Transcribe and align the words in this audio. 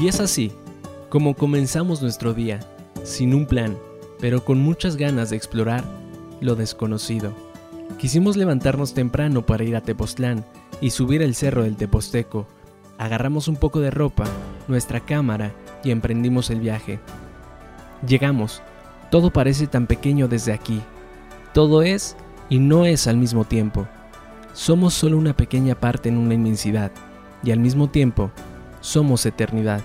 Y 0.00 0.06
es 0.06 0.20
así, 0.20 0.52
como 1.08 1.34
comenzamos 1.34 2.02
nuestro 2.02 2.32
día, 2.32 2.60
sin 3.02 3.34
un 3.34 3.46
plan, 3.46 3.76
pero 4.20 4.44
con 4.44 4.60
muchas 4.60 4.96
ganas 4.96 5.30
de 5.30 5.36
explorar 5.36 5.82
lo 6.40 6.54
desconocido. 6.54 7.32
Quisimos 7.98 8.36
levantarnos 8.36 8.94
temprano 8.94 9.44
para 9.44 9.64
ir 9.64 9.74
a 9.74 9.80
Tepoztlán 9.80 10.44
y 10.80 10.90
subir 10.90 11.20
el 11.20 11.34
cerro 11.34 11.64
del 11.64 11.76
Teposteco. 11.76 12.46
Agarramos 12.96 13.48
un 13.48 13.56
poco 13.56 13.80
de 13.80 13.90
ropa, 13.90 14.24
nuestra 14.68 15.00
cámara 15.00 15.52
y 15.82 15.90
emprendimos 15.90 16.50
el 16.50 16.60
viaje. 16.60 17.00
Llegamos. 18.06 18.62
Todo 19.10 19.32
parece 19.32 19.66
tan 19.66 19.88
pequeño 19.88 20.28
desde 20.28 20.52
aquí. 20.52 20.80
Todo 21.52 21.82
es 21.82 22.14
y 22.48 22.60
no 22.60 22.84
es 22.84 23.08
al 23.08 23.16
mismo 23.16 23.44
tiempo. 23.44 23.88
Somos 24.52 24.94
solo 24.94 25.18
una 25.18 25.34
pequeña 25.34 25.74
parte 25.74 26.08
en 26.08 26.18
una 26.18 26.34
inmensidad 26.34 26.92
y 27.42 27.50
al 27.50 27.58
mismo 27.58 27.88
tiempo 27.88 28.30
somos 28.80 29.24
eternidad. 29.26 29.80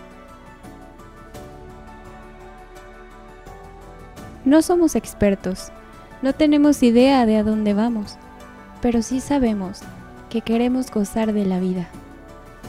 No 4.45 4.61
somos 4.61 4.95
expertos, 4.95 5.71
no 6.21 6.33
tenemos 6.33 6.83
idea 6.83 7.25
de 7.25 7.37
a 7.37 7.43
dónde 7.43 7.73
vamos, 7.73 8.17
pero 8.81 9.01
sí 9.01 9.21
sabemos 9.21 9.81
que 10.29 10.41
queremos 10.41 10.91
gozar 10.91 11.31
de 11.31 11.45
la 11.45 11.59
vida. 11.59 11.87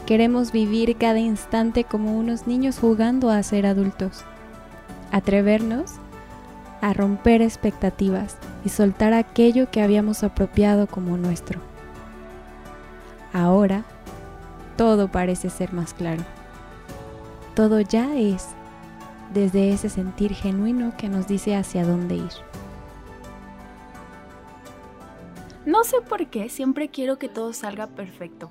Queremos 0.07 0.53
vivir 0.53 0.97
cada 0.97 1.19
instante 1.19 1.85
como 1.85 2.19
unos 2.19 2.47
niños 2.47 2.79
jugando 2.79 3.31
a 3.31 3.43
ser 3.43 3.65
adultos. 3.65 4.23
Atrevernos 5.11 5.93
a 6.83 6.93
romper 6.93 7.41
expectativas 7.41 8.37
y 8.65 8.69
soltar 8.69 9.15
aquello 9.15 9.71
que 9.71 9.81
habíamos 9.81 10.23
apropiado 10.23 10.87
como 10.87 11.17
nuestro. 11.17 11.61
Ahora, 13.33 13.85
todo 14.77 15.09
parece 15.09 15.51
ser 15.51 15.73
más 15.73 15.95
claro. 15.95 16.23
Todo 17.55 17.81
ya 17.81 18.17
es 18.17 18.49
desde 19.33 19.73
ese 19.73 19.89
sentir 19.89 20.35
genuino 20.35 20.97
que 20.97 21.09
nos 21.09 21.27
dice 21.27 21.57
hacia 21.57 21.85
dónde 21.85 22.17
ir. 22.17 22.33
No 25.67 25.83
sé 25.85 26.01
por 26.03 26.27
qué 26.27 26.49
siempre 26.49 26.89
quiero 26.89 27.19
que 27.19 27.29
todo 27.29 27.53
salga 27.53 27.87
perfecto. 27.87 28.51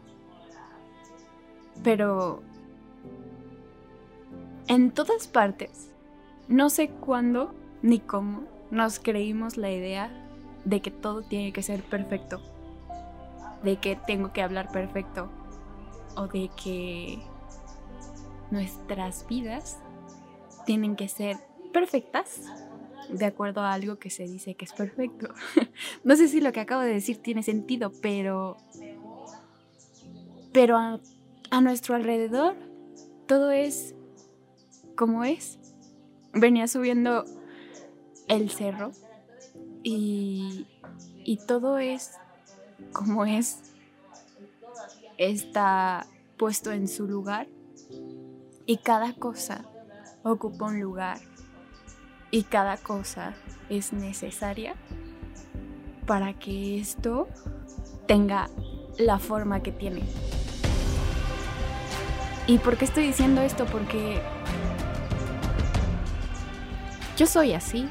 Pero 1.84 2.42
en 4.68 4.92
todas 4.92 5.28
partes, 5.28 5.92
no 6.48 6.70
sé 6.70 6.90
cuándo 6.90 7.54
ni 7.82 8.00
cómo 8.00 8.44
nos 8.72 9.00
creímos 9.00 9.58
la 9.58 9.72
idea 9.72 10.10
de 10.66 10.82
que 10.82 10.92
todo 10.92 11.22
tiene 11.22 11.54
que 11.54 11.62
ser 11.62 11.84
perfecto. 11.84 12.42
De 13.64 13.78
que 13.78 13.96
tengo 13.96 14.34
que 14.34 14.42
hablar 14.42 14.72
perfecto. 14.72 15.30
O 16.16 16.28
de 16.28 16.50
que 16.62 17.20
nuestras 18.52 19.26
vidas 19.28 19.78
tienen 20.66 20.96
que 20.96 21.08
ser 21.08 21.38
perfectas 21.72 22.42
de 23.10 23.26
acuerdo 23.26 23.62
a 23.62 23.74
algo 23.74 23.98
que 23.98 24.10
se 24.10 24.24
dice 24.24 24.56
que 24.56 24.66
es 24.66 24.74
perfecto. 24.74 25.34
no 26.04 26.16
sé 26.16 26.28
si 26.28 26.40
lo 26.40 26.52
que 26.52 26.60
acabo 26.60 26.82
de 26.82 26.94
decir 26.94 27.18
tiene 27.18 27.44
sentido, 27.44 27.92
pero 28.02 28.58
pero 30.52 30.78
a, 30.78 31.00
a 31.50 31.62
nuestro 31.62 31.96
alrededor 31.96 32.56
todo 33.28 33.52
es 33.52 33.96
como 34.96 35.24
es. 35.24 35.60
Venía 36.34 36.68
subiendo 36.68 37.26
el 38.28 38.50
cerro 38.50 38.92
y, 39.84 40.68
y 41.24 41.38
todo 41.46 41.78
es 41.78 42.12
como 42.92 43.26
es. 43.26 43.73
Está 45.18 46.08
puesto 46.38 46.72
en 46.72 46.88
su 46.88 47.08
lugar 47.08 47.48
y 48.66 48.78
cada 48.78 49.14
cosa 49.14 49.66
ocupa 50.24 50.66
un 50.66 50.80
lugar 50.80 51.20
y 52.32 52.44
cada 52.44 52.78
cosa 52.78 53.36
es 53.70 53.94
necesaria 53.94 54.76
para 56.08 56.34
que 56.34 56.80
esto 56.80 57.28
tenga 58.08 58.50
la 58.98 59.20
forma 59.20 59.62
que 59.62 59.72
tiene. 59.72 60.02
¿Y 62.48 62.58
por 62.58 62.78
qué 62.78 62.86
estoy 62.86 63.08
diciendo 63.08 63.42
esto? 63.42 63.66
Porque 63.66 64.22
yo 67.18 67.28
soy 67.28 67.54
así. 67.54 67.88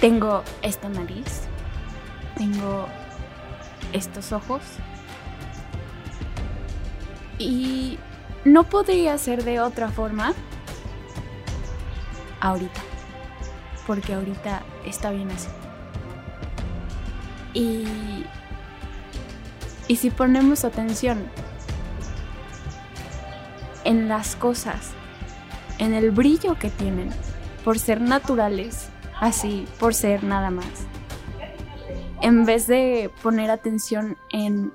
Tengo 0.00 0.42
esta 0.62 0.88
nariz, 0.88 1.42
tengo 2.36 2.86
estos 3.92 4.32
ojos 4.32 4.60
y 7.38 7.98
no 8.44 8.64
podría 8.64 9.16
ser 9.18 9.44
de 9.44 9.60
otra 9.60 9.88
forma 9.88 10.32
ahorita. 12.40 12.80
Porque 13.86 14.14
ahorita 14.14 14.62
está 14.84 15.10
bien 15.10 15.30
así. 15.30 15.48
Y, 17.52 18.24
y 19.88 19.96
si 19.96 20.10
ponemos 20.10 20.64
atención 20.64 21.26
en 23.84 24.08
las 24.08 24.36
cosas, 24.36 24.90
en 25.78 25.94
el 25.94 26.10
brillo 26.10 26.58
que 26.58 26.70
tienen, 26.70 27.10
por 27.64 27.78
ser 27.78 28.00
naturales, 28.00 28.88
así, 29.20 29.66
por 29.78 29.94
ser 29.94 30.24
nada 30.24 30.50
más, 30.50 30.86
en 32.20 32.44
vez 32.44 32.66
de 32.66 33.10
poner 33.22 33.50
atención 33.50 34.16
en 34.30 34.72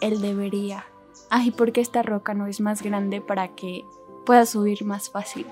el 0.00 0.20
debería, 0.20 0.84
ay, 1.30 1.50
porque 1.50 1.80
esta 1.80 2.02
roca 2.02 2.34
no 2.34 2.46
es 2.46 2.60
más 2.60 2.82
grande 2.82 3.20
para 3.20 3.48
que 3.48 3.84
pueda 4.24 4.46
subir 4.46 4.84
más 4.84 5.10
fácil. 5.10 5.46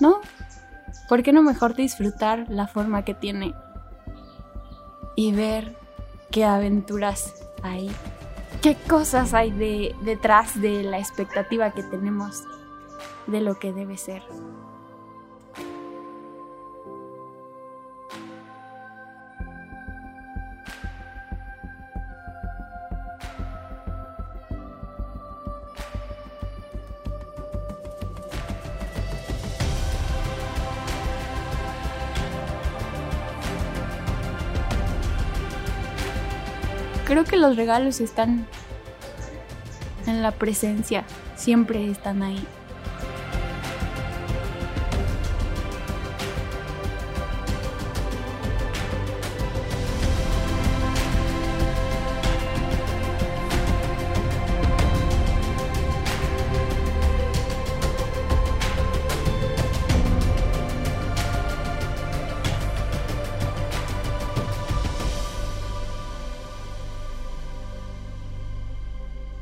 ¿no? 0.00 0.20
¿Por 1.08 1.22
qué 1.22 1.32
no 1.32 1.42
mejor 1.42 1.74
disfrutar 1.74 2.46
la 2.48 2.66
forma 2.66 3.04
que 3.04 3.14
tiene 3.14 3.54
y 5.16 5.32
ver 5.32 5.76
qué 6.30 6.44
aventuras 6.44 7.34
hay? 7.62 7.90
¿Qué 8.62 8.76
cosas 8.88 9.34
hay 9.34 9.50
de, 9.50 9.94
detrás 10.02 10.60
de 10.60 10.82
la 10.82 10.98
expectativa 10.98 11.70
que 11.72 11.82
tenemos 11.82 12.44
de 13.26 13.40
lo 13.40 13.58
que 13.58 13.72
debe 13.72 13.96
ser? 13.96 14.22
Creo 37.08 37.24
que 37.24 37.38
los 37.38 37.56
regalos 37.56 38.02
están 38.02 38.46
en 40.06 40.20
la 40.20 40.30
presencia, 40.30 41.04
siempre 41.36 41.90
están 41.90 42.22
ahí. 42.22 42.46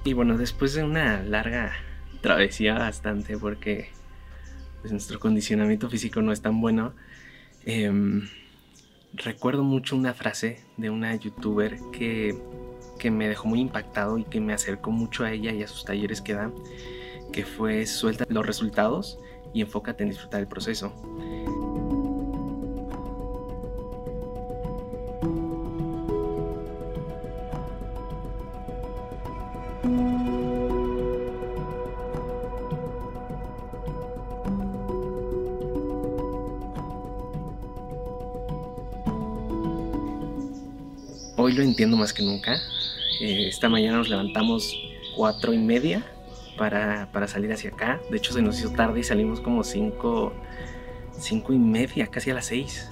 Y 0.06 0.12
bueno, 0.12 0.38
después 0.38 0.72
de 0.72 0.84
una 0.84 1.20
larga 1.24 1.72
travesía 2.20 2.74
bastante 2.74 3.36
porque 3.36 3.88
pues, 4.80 4.92
nuestro 4.92 5.18
condicionamiento 5.18 5.90
físico 5.90 6.22
no 6.22 6.30
es 6.30 6.40
tan 6.40 6.60
bueno, 6.60 6.94
em, 7.64 8.28
recuerdo 9.14 9.64
mucho 9.64 9.96
una 9.96 10.14
frase 10.14 10.64
de 10.76 10.90
una 10.90 11.16
youtuber 11.16 11.80
que, 11.92 12.40
que 13.00 13.10
me 13.10 13.26
dejó 13.26 13.48
muy 13.48 13.60
impactado 13.60 14.16
y 14.16 14.22
que 14.22 14.40
me 14.40 14.52
acercó 14.52 14.92
mucho 14.92 15.24
a 15.24 15.32
ella 15.32 15.50
y 15.50 15.64
a 15.64 15.66
sus 15.66 15.84
talleres 15.84 16.20
que 16.20 16.34
da, 16.34 16.52
que 17.32 17.44
fue 17.44 17.84
suelta 17.84 18.26
los 18.28 18.46
resultados 18.46 19.18
y 19.52 19.60
enfócate 19.60 20.04
en 20.04 20.10
disfrutar 20.10 20.40
el 20.40 20.46
proceso. 20.46 20.94
Hoy 41.38 41.52
lo 41.52 41.62
entiendo 41.62 41.98
más 41.98 42.14
que 42.14 42.22
nunca. 42.22 42.54
Eh, 43.20 43.48
esta 43.48 43.68
mañana 43.68 43.98
nos 43.98 44.08
levantamos 44.08 44.74
cuatro 45.14 45.52
y 45.52 45.58
media 45.58 46.02
para, 46.56 47.10
para, 47.12 47.28
salir 47.28 47.52
hacia 47.52 47.70
acá. 47.70 48.00
De 48.10 48.16
hecho, 48.16 48.32
se 48.32 48.40
nos 48.40 48.58
hizo 48.58 48.70
tarde 48.70 49.00
y 49.00 49.02
salimos 49.02 49.42
como 49.42 49.62
cinco, 49.62 50.32
cinco 51.12 51.52
y 51.52 51.58
media, 51.58 52.06
casi 52.06 52.30
a 52.30 52.34
las 52.34 52.46
seis. 52.46 52.88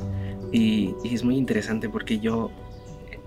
Y, 0.53 0.95
es 1.05 1.25
muy 1.25 1.37
interesante 1.37 1.89
porque 1.89 2.19
yo 2.19 2.51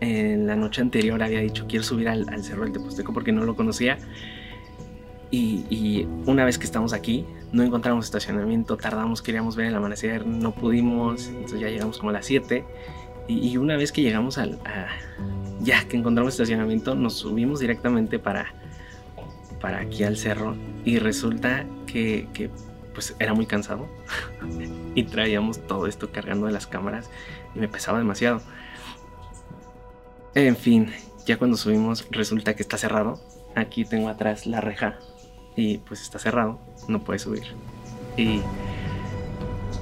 en 0.02 0.46
la 0.46 0.56
noche 0.56 0.82
anterior 0.82 1.24
había 1.24 1.40
dicho 1.40 1.66
quiero 1.68 1.84
subir 1.84 2.08
al, 2.08 2.30
al 2.30 2.44
Cerro 2.44 2.64
del 2.64 2.74
Teposteco 2.74 3.12
porque 3.12 3.32
no 3.32 3.44
lo 3.44 3.56
conocía. 3.56 3.98
Y, 5.32 5.66
y, 5.72 6.08
una 6.28 6.46
vez 6.46 6.60
que 6.60 6.66
estamos 6.66 6.94
aquí, 6.94 7.26
no 7.52 7.64
encontramos 7.64 8.06
estacionamiento, 8.06 8.78
tardamos, 8.78 9.24
queríamos 9.24 9.56
ver 9.56 9.66
el 9.66 9.76
amanecer, 9.76 10.28
no 10.28 10.54
pudimos, 10.54 11.28
entonces 11.28 11.60
ya 11.60 11.70
llegamos 11.70 11.98
como 11.98 12.12
a 12.12 12.14
las 12.14 12.28
7. 12.28 12.64
Y, 13.28 13.58
una 13.58 13.76
vez 13.76 13.92
que 13.92 14.02
llegamos 14.02 14.38
al, 14.38 14.58
ya 15.60 15.86
que 15.88 15.98
encontramos 15.98 16.34
estacionamiento, 16.34 16.96
nos 16.96 17.16
subimos 17.16 17.60
directamente 17.60 18.20
para, 18.20 18.54
para 19.60 19.80
aquí 19.80 20.04
al 20.04 20.18
cerro 20.18 20.56
y 20.86 21.00
resulta 21.00 21.66
que, 21.86 22.28
que 22.34 22.50
pues 22.94 23.16
era 23.20 23.34
muy 23.34 23.46
cansado 23.46 23.88
y 24.96 25.04
traíamos 25.04 25.60
todo 25.68 25.88
esto 25.88 26.12
cargando 26.12 26.48
de 26.48 26.54
las 26.54 26.68
cámaras 26.68 27.10
y 27.54 27.60
me 27.60 27.68
pesaba 27.68 27.98
demasiado. 27.98 28.42
En 30.34 30.56
fin, 30.56 30.92
ya 31.26 31.38
cuando 31.38 31.58
subimos 31.58 32.08
resulta 32.12 32.56
que 32.56 32.62
está 32.62 32.78
cerrado. 32.78 33.20
Aquí 33.56 33.86
tengo 33.86 34.08
atrás 34.08 34.46
la 34.46 34.62
reja 34.62 35.00
y 35.56 35.80
pues 35.80 36.02
está 36.02 36.20
cerrado, 36.20 36.60
no 36.88 37.04
puede 37.04 37.20
subir. 37.20 37.44
Y, 38.16 38.42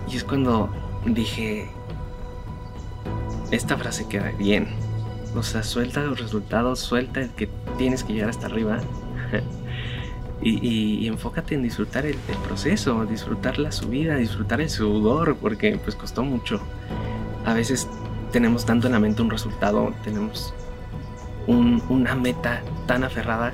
y 0.09 0.15
es 0.15 0.23
cuando 0.23 0.69
dije, 1.05 1.69
esta 3.51 3.77
frase 3.77 4.07
queda 4.07 4.31
bien. 4.31 4.67
O 5.35 5.43
sea, 5.43 5.63
suelta 5.63 6.01
los 6.01 6.19
resultados, 6.19 6.79
suelta 6.79 7.21
el 7.21 7.29
que 7.31 7.49
tienes 7.77 8.03
que 8.03 8.13
llegar 8.13 8.29
hasta 8.29 8.45
arriba. 8.45 8.79
y, 10.41 11.07
enfócate 11.07 11.55
en 11.55 11.63
disfrutar 11.63 12.05
el, 12.05 12.15
proceso, 12.47 13.05
disfrutar 13.05 13.57
la 13.57 13.71
subida, 13.71 14.15
disfrutar 14.15 14.61
el 14.61 14.69
sudor, 14.69 15.37
porque 15.37 15.77
pues 15.83 15.95
costó 15.95 16.23
mucho. 16.23 16.59
A 17.45 17.53
veces 17.53 17.87
tenemos 18.31 18.65
tanto 18.65 18.87
en 18.87 18.93
la 18.93 18.99
mente 18.99 19.21
un 19.21 19.29
resultado, 19.29 19.93
tenemos 20.03 20.53
un, 21.47 21.81
una 21.89 22.15
meta 22.15 22.61
tan 22.87 23.03
aferrada 23.03 23.53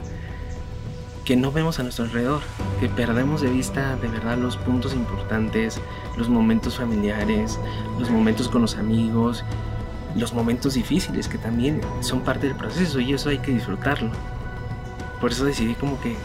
que 1.26 1.36
no 1.36 1.52
vemos 1.52 1.80
a 1.80 1.84
nuestro 1.84 2.06
alrededor, 2.06 2.42
que 2.80 2.90
perdemos 2.90 3.42
de 3.42 3.50
vista 3.50 3.96
de 3.98 4.08
verdad 4.08 4.38
los 4.38 4.58
puntos 4.58 4.94
importantes, 4.94 5.80
los 6.18 6.30
momentos 6.30 6.78
familiares, 6.78 7.60
los 8.00 8.10
momentos 8.10 8.50
con 8.50 8.62
los 8.62 8.76
amigos, 8.76 9.44
los 10.16 10.34
momentos 10.34 10.74
difíciles 10.74 11.28
que 11.28 11.38
también 11.38 11.82
son 12.02 12.22
parte 12.22 12.48
del 12.48 12.56
proceso 12.56 13.00
y 13.00 13.14
eso 13.14 13.30
hay 13.30 13.40
que 13.40 13.52
disfrutarlo. 13.52 14.12
Por 15.20 15.32
eso 15.32 15.46
decidí 15.46 15.76
como 15.76 16.00
que 16.02 16.16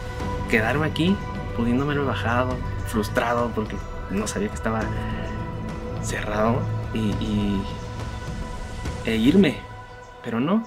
quedarme 0.49 0.87
aquí, 0.87 1.15
pudiéndome 1.55 1.93
haber 1.93 2.05
bajado, 2.05 2.57
frustrado 2.87 3.51
porque 3.53 3.75
no 4.09 4.27
sabía 4.27 4.49
que 4.49 4.55
estaba 4.55 4.81
cerrado 6.01 6.61
y, 6.93 7.61
e 9.05 9.15
irme, 9.15 9.57
pero 10.23 10.39
no. 10.39 10.63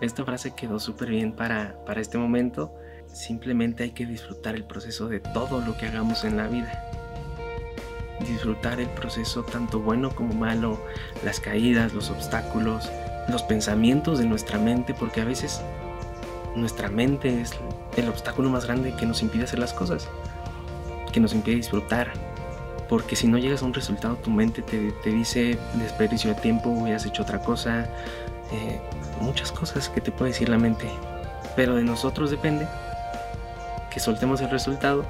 Esta 0.00 0.24
frase 0.24 0.54
quedó 0.54 0.80
súper 0.80 1.10
bien 1.10 1.32
para, 1.32 1.76
para 1.84 2.00
este 2.00 2.16
momento. 2.16 2.74
Simplemente 3.06 3.82
hay 3.82 3.90
que 3.90 4.06
disfrutar 4.06 4.54
el 4.54 4.64
proceso 4.64 5.08
de 5.08 5.20
todo 5.20 5.60
lo 5.60 5.76
que 5.76 5.86
hagamos 5.86 6.24
en 6.24 6.38
la 6.38 6.46
vida. 6.48 6.89
Disfrutar 8.26 8.80
el 8.80 8.88
proceso 8.88 9.42
tanto 9.42 9.80
bueno 9.80 10.10
como 10.10 10.34
malo, 10.34 10.78
las 11.24 11.40
caídas, 11.40 11.92
los 11.92 12.10
obstáculos, 12.10 12.90
los 13.28 13.42
pensamientos 13.42 14.18
de 14.18 14.26
nuestra 14.26 14.58
mente, 14.58 14.94
porque 14.94 15.20
a 15.20 15.24
veces 15.24 15.60
nuestra 16.54 16.88
mente 16.88 17.40
es 17.40 17.52
el 17.96 18.08
obstáculo 18.08 18.50
más 18.50 18.66
grande 18.66 18.94
que 18.94 19.06
nos 19.06 19.22
impide 19.22 19.44
hacer 19.44 19.58
las 19.58 19.72
cosas, 19.72 20.08
que 21.12 21.20
nos 21.20 21.34
impide 21.34 21.56
disfrutar. 21.56 22.12
Porque 22.88 23.14
si 23.14 23.28
no 23.28 23.38
llegas 23.38 23.62
a 23.62 23.66
un 23.66 23.74
resultado, 23.74 24.16
tu 24.16 24.30
mente 24.30 24.62
te, 24.62 24.90
te 25.04 25.10
dice 25.10 25.56
desperdicio 25.74 26.34
de 26.34 26.40
tiempo, 26.40 26.70
hubieras 26.70 27.06
hecho 27.06 27.22
otra 27.22 27.40
cosa, 27.40 27.88
eh, 28.52 28.80
muchas 29.20 29.52
cosas 29.52 29.88
que 29.88 30.00
te 30.00 30.10
puede 30.10 30.32
decir 30.32 30.48
la 30.48 30.58
mente. 30.58 30.88
Pero 31.54 31.76
de 31.76 31.84
nosotros 31.84 32.30
depende 32.30 32.66
que 33.90 34.00
soltemos 34.00 34.40
el 34.40 34.50
resultado 34.50 35.04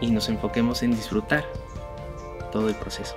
y 0.00 0.10
nos 0.10 0.28
enfoquemos 0.28 0.82
en 0.82 0.92
disfrutar 0.92 1.44
todo 2.50 2.68
el 2.68 2.74
proceso. 2.74 3.16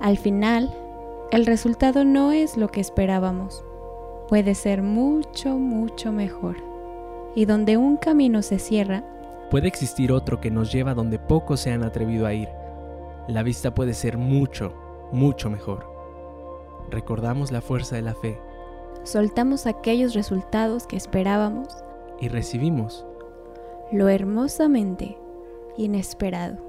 Al 0.00 0.18
final, 0.18 0.72
el 1.32 1.46
resultado 1.46 2.04
no 2.04 2.30
es 2.30 2.56
lo 2.56 2.68
que 2.68 2.80
esperábamos. 2.80 3.64
Puede 4.28 4.54
ser 4.54 4.82
mucho, 4.82 5.56
mucho 5.56 6.12
mejor. 6.12 6.56
Y 7.34 7.44
donde 7.44 7.76
un 7.76 7.96
camino 7.96 8.42
se 8.42 8.58
cierra, 8.58 9.02
puede 9.50 9.68
existir 9.68 10.12
otro 10.12 10.40
que 10.40 10.50
nos 10.50 10.70
lleva 10.72 10.94
donde 10.94 11.18
pocos 11.18 11.60
se 11.60 11.72
han 11.72 11.82
atrevido 11.82 12.26
a 12.26 12.34
ir. 12.34 12.48
La 13.26 13.42
vista 13.42 13.74
puede 13.74 13.94
ser 13.94 14.16
mucho, 14.16 14.72
mucho 15.10 15.50
mejor. 15.50 15.86
Recordamos 16.90 17.50
la 17.50 17.60
fuerza 17.60 17.96
de 17.96 18.02
la 18.02 18.14
fe. 18.14 18.40
Soltamos 19.06 19.68
aquellos 19.68 20.14
resultados 20.14 20.88
que 20.88 20.96
esperábamos 20.96 21.68
y 22.20 22.26
recibimos 22.26 23.06
lo 23.92 24.08
hermosamente 24.08 25.16
inesperado. 25.76 26.65